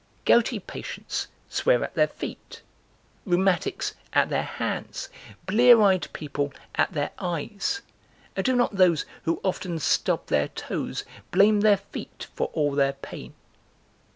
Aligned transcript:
"Gouty 0.25 0.57
patients 0.57 1.27
swear 1.47 1.83
at 1.83 1.93
their 1.93 2.07
feet, 2.07 2.63
rheumatics 3.23 3.93
at 4.13 4.29
their 4.29 4.41
hands, 4.41 5.09
blear 5.45 5.79
eyed 5.79 6.11
people 6.11 6.51
at 6.73 6.93
their 6.93 7.11
eyes, 7.19 7.81
and 8.35 8.43
do 8.43 8.55
not 8.55 8.77
those 8.77 9.05
who 9.25 9.39
often 9.43 9.77
stub 9.77 10.25
their 10.25 10.47
toes 10.47 11.03
blame 11.29 11.61
their 11.61 11.77
feet 11.77 12.25
for 12.33 12.47
all 12.55 12.71
their 12.71 12.93
pain? 12.93 13.35